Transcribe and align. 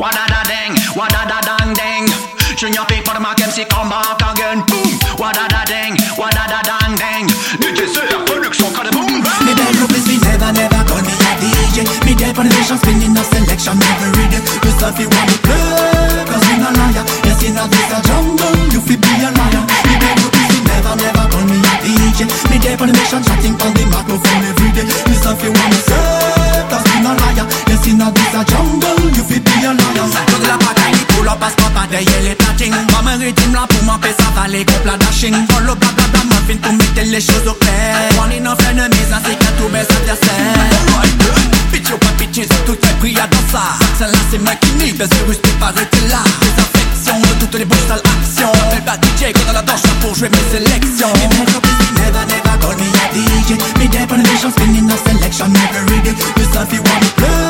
Wadada 0.00 0.40
ding, 0.48 0.72
wadada 0.96 1.44
dang 1.44 1.76
ding. 1.76 2.08
Junior 2.56 2.88
Pikk 2.88 3.04
for 3.04 3.12
the 3.12 3.20
Mac 3.20 3.36
MC 3.36 3.68
come 3.68 3.92
back 3.92 4.16
again. 4.32 4.64
Boom, 4.64 4.96
ding, 5.68 5.92
wadada 6.16 6.64
dang 6.64 6.96
ding. 6.96 7.28
DJ 7.60 7.84
c'est 7.84 8.08
la 8.08 8.24
production 8.24 8.72
quand 8.72 8.84
de 8.88 8.90
boom. 8.96 9.20
Me 9.44 9.52
beg 9.52 9.76
you 9.76 9.86
please 9.92 10.08
me 10.08 10.16
never 10.24 10.52
never 10.56 10.82
call 10.88 11.04
me 11.04 11.12
a 11.12 11.30
DJ 11.36 11.84
Me 12.08 12.14
there 12.16 12.32
for 12.32 12.44
the 12.44 12.48
nation 12.48 12.78
spinning 12.80 13.12
a 13.12 13.22
selection 13.28 13.76
every 13.76 14.24
Yourself 14.64 14.96
you 14.96 15.08
want 15.08 15.28
to 15.32 15.36
play 15.44 16.24
Cause 16.28 16.44
you 16.48 16.56
not 16.60 16.72
liar 16.76 17.04
Yes 17.24 17.42
in 17.44 17.60
a 17.60 17.64
this 17.68 17.92
a 17.92 17.98
jungle 18.04 18.56
You 18.72 18.80
fi 18.80 18.96
be 18.96 19.12
a 19.20 19.28
liar 19.32 19.62
Me 19.84 19.94
beg 20.00 20.16
you 20.16 20.28
please 20.32 20.50
me 20.54 20.60
never 20.64 20.96
never 20.96 21.24
call 21.28 21.44
me 21.44 21.56
a 21.60 21.72
DJ 21.84 22.28
Me 22.48 22.56
there 22.56 22.76
for 22.76 22.86
the 22.88 22.92
nation 22.96 23.20
chatting 23.20 23.56
on 23.60 23.72
the 23.76 23.84
microphone 23.92 24.44
every 24.48 24.70
day 24.72 24.86
you 24.88 25.52
want 25.52 25.72
to 25.72 25.80
say 25.88 26.64
Cause 26.68 26.84
you 26.88 27.00
not 27.04 27.20
liar 27.20 27.46
Yes 27.68 27.84
in 27.88 28.00
a 28.00 28.08
this 28.12 28.34
a 28.36 28.42
jungle 28.44 28.89
bataille 31.40 31.56
pour 31.56 31.68
le 31.70 31.70
passeport 31.70 31.70
pas 31.72 31.86
derrière 31.90 32.22
les 32.22 32.34
platines 32.34 32.74
Moi 32.90 33.02
me 33.02 33.24
rythme 33.24 33.54
là 33.54 33.66
pour 33.68 33.82
m'empêcher 33.84 34.14
ça 34.18 34.40
va 34.40 34.48
les 34.48 34.64
groupes 34.64 34.84
la 34.84 34.96
dashing. 34.96 35.34
Dans 35.48 35.60
le 35.60 35.74
blablabla 35.74 36.24
ma 36.28 36.36
fin 36.46 36.56
pour 36.62 36.72
mettre 36.72 37.02
les 37.04 37.20
choses 37.20 37.46
au 37.46 37.54
clair. 37.54 37.96
On 38.22 38.30
est 38.30 38.40
nos 38.40 38.54
frenemies 38.56 39.10
ainsi 39.12 39.36
qu'à 39.36 39.50
tous 39.58 39.68
mes 39.68 39.80
adversaires 39.80 41.00
Bitch 41.72 41.88
yo 41.88 41.96
pas 41.98 42.12
bitches 42.18 42.48
tout 42.66 42.72
est 42.74 42.98
pris 42.98 43.16
à 43.18 43.26
dans 43.26 43.46
ça. 43.52 43.78
Celle-là 43.98 44.18
c'est 44.30 44.38
moi 44.38 44.54
qui 44.60 44.70
nie 44.72 44.92
parce 44.92 45.10
que 45.10 45.32
je 45.32 45.38
peux 45.38 45.58
pas 45.60 45.66
arrêter 45.66 46.02
là. 46.08 46.22
Des 46.40 46.54
affections 46.62 47.20
de 47.20 47.34
toutes 47.40 47.58
les 47.58 47.64
bouches 47.64 47.86
sales 47.88 48.02
actions 48.04 48.52
Appelle 48.66 48.84
pas 48.84 48.98
DJ 48.98 49.32
quand 49.32 49.50
on 49.50 49.52
la 49.52 49.62
danse 49.62 49.82
pour 50.00 50.14
jouer 50.14 50.28
mes 50.28 50.46
sélections. 50.50 51.14
Me 51.14 51.28
beg 51.30 51.48
you 51.54 51.60
please 51.60 51.80
me 51.80 52.00
never 52.00 52.24
never 52.26 52.56
call 52.60 52.76
me 52.76 52.88
a 52.90 53.04
DJ 53.14 53.50
Me 53.78 53.86
there 53.88 54.06
for 54.06 54.16
the 54.16 54.22
nation 54.22 54.50
spinning 54.50 54.90
a 54.90 54.96
selection 54.98 55.54
every 55.56 56.00
day 56.02 56.14
Yourself 56.36 56.72
you 56.72 56.82
want 56.82 57.02
to 57.02 57.10
play 57.16 57.49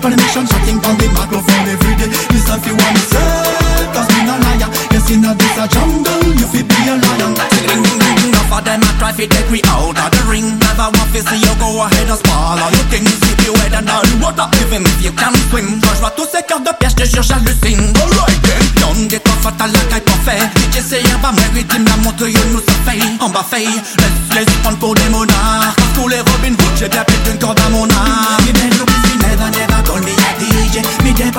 Me 0.00 0.08
there 0.08 0.16
for 0.16 0.16
the 0.16 0.22
nation 0.24 0.46
shouting 0.48 0.80
on 0.80 0.96
the 0.96 1.08
microphone 1.12 1.68
every 1.68 1.94
day. 2.00 2.08
Yourself 2.32 2.64
you 2.64 2.72
want 2.72 2.96
to 2.96 3.02
say 3.04 3.84
Cause 3.92 4.08
you 4.16 4.24
not 4.24 4.40
liar. 4.40 4.68
Yes 4.96 5.10
in 5.12 5.24
a 5.28 5.36
this 5.36 5.58
a 5.60 5.68
jungle 5.68 6.24
You 6.40 6.46
fi 6.48 6.64
be 6.64 6.78
a 6.88 6.96
liar. 6.96 7.28
Ding 7.52 7.66
ding 7.68 7.82
ding 7.84 8.00
ding 8.00 8.32
Enough 8.32 8.48
of 8.48 8.64
them 8.64 8.80
a 8.80 8.90
try 8.96 9.12
fi 9.12 9.28
take 9.28 9.50
we 9.52 9.60
out 9.68 9.98
of 10.00 10.08
the 10.08 10.22
ring. 10.24 10.56
Never 10.56 10.88
want 10.88 11.10
fi 11.12 11.20
see 11.20 11.44
you 11.44 11.52
go 11.60 11.84
ahead 11.84 12.08
and 12.08 12.16
spoil 12.16 12.56
all 12.56 12.72
your 12.72 12.86
things 12.88 13.12
If 13.12 13.44
you 13.44 13.52
head 13.60 13.76
and 13.76 13.92
all 13.92 14.08
water 14.24 14.48
even 14.64 14.88
if 14.88 15.04
you 15.04 15.12
can't 15.12 15.36
swim. 15.52 15.84
Quand 15.84 15.92
je 15.92 16.00
vois 16.00 16.14
tous 16.16 16.28
ces 16.32 16.42
cœurs 16.48 16.64
de 16.64 16.72
piège, 16.80 16.96
je 16.96 17.04
te 17.04 17.04
jure 17.04 17.26
j'hallucine 17.26 17.92
Alright 18.00 18.40
then 18.40 18.64
Donne 18.80 19.04
des 19.08 19.20
temps 19.20 19.36
fatales 19.44 19.72
la 19.72 19.84
caille 19.92 20.06
pas 20.06 20.20
fait 20.24 20.40
DJ 20.72 20.80
c'est 20.80 21.04
un 21.12 21.18
bas 21.20 21.32
me 21.36 21.84
la 21.84 21.96
montre, 22.00 22.24
you 22.24 22.40
nous 22.52 22.60
ça 22.64 22.72
fait 22.88 23.04
En 23.20 23.28
bas 23.28 23.44
fait, 23.44 23.68
laisse 23.68 24.48
les 24.48 24.58
prendre 24.62 24.78
pour 24.78 24.94
des 24.94 25.08
monarques 25.10 25.76
Parce 25.76 25.92
que 25.92 26.08
les 26.08 26.20
Robin 26.20 26.54
Hood, 26.56 26.74
j'ai 26.78 26.88
bien 26.88 27.04
pété 27.04 27.30
une 27.32 27.38
corde 27.38 27.60
à 27.60 27.68
mon 27.68 27.84
âme 27.84 28.49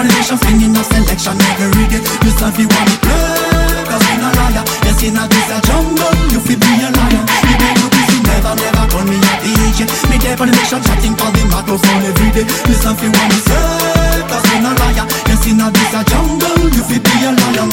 For 0.02 0.10
the 0.10 0.18
nation 0.18 0.38
spinning 0.42 0.74
a 0.74 0.82
selection 0.82 1.38
day. 1.38 1.70
Yourself 2.26 2.58
you 2.58 2.66
want 2.66 2.90
to 2.90 2.98
play 3.06 3.86
Cause 3.86 4.02
you 4.10 4.18
not 4.18 4.34
liar. 4.34 4.66
Yes 4.82 4.98
in 5.06 5.14
a 5.14 5.30
this 5.30 5.46
a 5.54 5.62
jungle 5.62 6.10
You 6.34 6.42
fi 6.42 6.58
be 6.58 6.70
a 6.82 6.90
liar. 6.90 7.22
Me 7.22 7.54
beg 7.62 7.78
you 7.78 7.86
please 7.86 8.10
me 8.10 8.18
never 8.26 8.58
never 8.58 8.86
call 8.90 9.06
me 9.06 9.22
a 9.22 9.34
DJ. 9.46 9.86
Me 10.10 10.18
there 10.18 10.34
for 10.34 10.50
the 10.50 10.58
nation 10.58 10.82
chatting 10.82 11.14
on 11.22 11.30
the 11.38 11.46
microphone 11.54 12.02
every 12.02 12.34
day. 12.34 12.50
Yourself 12.66 12.98
you 13.06 13.14
want 13.14 13.30
to 13.30 13.40
say 13.46 14.26
Cause 14.26 14.42
you 14.50 14.66
not 14.66 14.74
liar. 14.82 15.06
Yes 15.30 15.46
in 15.46 15.62
a 15.62 15.70
this 15.70 15.94
a 15.94 16.02
jungle 16.10 16.66
You 16.74 16.82
fi 16.82 16.98
be 16.98 17.14
a 17.22 17.38
liar. 17.38 17.70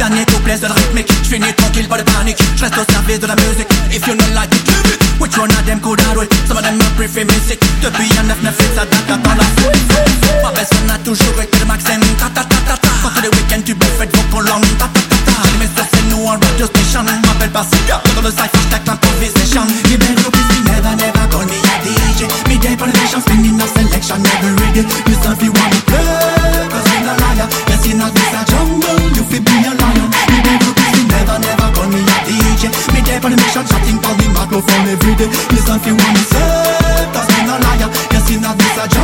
Dernier 0.00 0.24
couplet 0.32 0.64
de 0.64 0.66
rythmique 0.72 1.12
finis 1.28 1.52
tranquille, 1.52 1.88
pas 1.88 1.98
de 1.98 2.08
panique 2.08 2.40
Je 2.56 2.64
reste 2.64 2.78
au 2.80 2.90
service 2.90 3.20
de 3.20 3.26
la 3.26 3.36
musique 3.36 3.68
If 3.92 4.08
you 4.08 4.16
not 4.16 4.32
like 4.32 4.48
it, 4.48 4.64
leave 4.64 4.96
it. 4.96 5.20
Which 5.20 5.36
one 5.36 5.52
of 5.52 5.60
them 5.66 5.78
could 5.78 6.00
I 6.00 6.14
do 6.14 6.22
it? 6.22 6.32
Some 6.48 6.56
of 6.56 6.64
them 6.64 6.80
are 6.80 6.96
prefer 6.96 7.28
music 7.28 7.60
Depuis 7.82 8.08
un 8.16 8.24
998, 8.24 8.74
ça 8.74 8.86
date 8.88 9.22
dans 9.22 9.36
la 9.36 9.44
foule 9.60 10.01
Ma 10.42 10.50
best 10.50 10.74
friend 10.74 10.90
a 10.90 10.98
toujours 10.98 11.40
été 11.40 11.58
le 11.60 11.66
maximum 11.66 12.02
Ta 12.18 12.26
ta 12.34 12.42
ta 12.42 12.56
ta 12.66 12.76
ta. 12.76 12.88
Quand 13.02 13.10
tous 13.14 13.22
les 13.22 13.28
week-ends 13.28 13.62
tu 13.64 13.74
bouffes 13.74 13.98
vos 13.98 14.22
prolonges 14.30 14.74
Ta 14.78 14.86
ta 14.90 15.00
ta 15.00 15.16
ta. 15.24 15.32
Mais 15.60 15.70
ça 15.76 15.86
c'est 15.86 16.02
nous 16.10 16.26
en 16.26 16.34
radio 16.34 16.66
station. 16.66 17.04
M'appelle 17.04 17.50
pas 17.50 17.64
Cigar 17.64 18.02
Dans 18.16 18.22
le 18.22 18.30
cypher, 18.30 18.58
j'tac 18.68 18.82
l'improvisation 18.86 19.62
you 19.90 19.98
please 19.98 20.50
me 20.54 20.70
never 20.70 20.94
never 20.96 21.26
call 21.30 21.44
me 21.46 21.58
a 21.58 21.74
DJ 21.82 22.26
Me 22.48 22.56
for 22.78 22.86
the 22.86 22.94
nation 22.94 23.20
spinning 23.20 23.58
a 23.60 23.66
selection 23.66 24.22
day 24.22 24.84
Yourself 25.06 25.42
you 25.42 25.52
want 25.52 25.72
to 25.74 25.80
play 25.86 26.68
Cause 26.70 26.86
you're 26.90 27.06
not 27.06 27.18
liar. 27.18 27.48
Yes 27.68 27.86
in 27.86 28.00
a 28.00 28.06
this 28.10 28.34
a 28.34 28.40
jungle 28.46 29.02
You 29.18 29.24
fi 29.26 29.38
be 29.42 29.54
a 29.66 29.72
beg 29.74 30.62
you 30.62 30.72
please 30.74 30.94
me 30.94 31.02
never 31.10 31.38
never 31.42 31.68
call 31.74 31.88
me 31.90 32.00
a 32.02 32.16
DJ 32.22 32.70
Me 32.94 33.00
there 33.02 33.20
for 33.20 33.30
the 33.30 33.36
nation 33.36 33.64
chatting 33.66 33.98
on 33.98 34.14
the 34.18 34.26
microphone 34.30 34.86
every 34.86 35.14
day. 35.18 35.26
You 35.26 35.58
Yourself 35.58 35.86
you 35.86 35.96
to 35.96 36.22
say 36.30 37.10
Cause 37.10 37.28
you're 37.34 37.46
not 37.50 37.60
liar. 37.66 37.90
Yes 38.14 38.30
in 38.30 38.44
a 38.46 38.50
this 38.54 38.78
a 38.78 38.86
jungle 38.86 39.01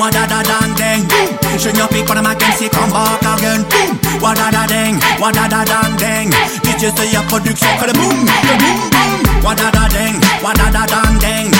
Wada 0.00 0.24
da 0.26 0.40
dang 0.42 0.72
ding 0.80 1.02
Junior 1.60 1.86
Pikk 1.92 2.06
for 2.06 2.14
the 2.14 2.22
Mac 2.22 2.40
MC 2.42 2.68
come 2.70 2.90
back 2.90 3.20
again. 3.20 3.60
Boom 3.68 4.20
Wada 4.22 4.48
da 4.50 4.64
ding 4.66 4.96
Wada 5.20 5.44
da 5.52 5.60
dang 5.64 5.94
ding 6.00 6.30
DJ 6.64 6.88
c'est 6.96 7.12
la 7.12 7.20
production 7.28 7.68
que 7.78 7.86
le 7.86 7.92
boom 7.92 8.18
Le 8.48 8.54
boom 8.62 8.80
boom. 8.92 9.44
Wada 9.44 9.70
da 9.70 9.84
ding 9.88 10.16
Wada 10.42 10.70
da 10.72 10.86
dang 10.86 11.18
ding 11.20 11.52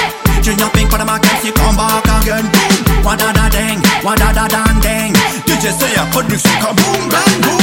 Junior 0.42 0.70
Pikk 0.72 0.88
for 0.90 0.98
the 0.98 1.04
Mac 1.04 1.22
MC 1.22 1.52
come 1.52 1.76
back 1.76 2.04
again. 2.22 2.46
Boom 2.48 3.04
Wada 3.04 3.28
da 3.32 3.48
ding 3.50 3.78
Wada 4.02 4.32
da 4.32 4.48
dang 4.48 4.80
ding 4.80 5.12
DJ 5.46 5.68
c'est 5.78 5.94
la 5.96 6.04
production 6.06 6.56
que 6.60 6.70
boom 6.78 7.08
bang 7.12 7.40
boom 7.42 7.59